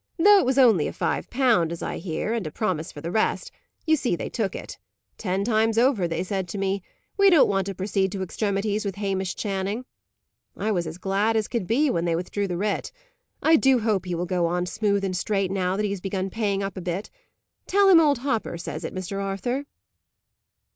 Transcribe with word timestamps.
"Though 0.17 0.39
it 0.39 0.47
was 0.47 0.57
only 0.57 0.87
a 0.87 0.93
five 0.93 1.29
pound, 1.29 1.71
as 1.71 1.83
I 1.83 1.99
hear, 1.99 2.33
and 2.33 2.47
a 2.47 2.51
promise 2.51 2.91
for 2.91 3.01
the 3.01 3.11
rest, 3.11 3.51
you 3.85 3.95
see 3.95 4.15
they 4.15 4.31
took 4.31 4.55
it. 4.55 4.79
Ten 5.19 5.43
times 5.43 5.77
over, 5.77 6.07
they 6.07 6.23
said 6.23 6.47
to 6.47 6.57
me, 6.57 6.81
'We 7.17 7.29
don't 7.29 7.47
want 7.47 7.67
to 7.67 7.75
proceed 7.75 8.11
to 8.13 8.23
extremities 8.23 8.83
with 8.83 8.95
Hamish 8.95 9.35
Channing.' 9.35 9.85
I 10.57 10.71
was 10.71 10.87
as 10.87 10.97
glad 10.97 11.37
as 11.37 11.47
could 11.47 11.67
be 11.67 11.91
when 11.91 12.05
they 12.05 12.15
withdrew 12.15 12.47
the 12.47 12.57
writ. 12.57 12.91
I 13.43 13.55
do 13.57 13.77
hope 13.81 14.05
he 14.07 14.15
will 14.15 14.25
go 14.25 14.47
on 14.47 14.65
smooth 14.65 15.03
and 15.03 15.15
straight 15.15 15.51
now 15.51 15.75
that 15.77 15.85
he 15.85 15.91
has 15.91 16.01
begun 16.01 16.31
paying 16.31 16.63
up 16.63 16.77
a 16.77 16.81
bit. 16.81 17.11
Tell 17.67 17.87
him 17.87 17.99
old 17.99 18.17
Hopper 18.17 18.57
says 18.57 18.83
it, 18.83 18.95
Mr. 18.95 19.23
Arthur." 19.23 19.65